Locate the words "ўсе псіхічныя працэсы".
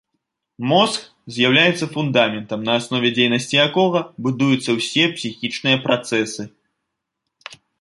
4.79-6.43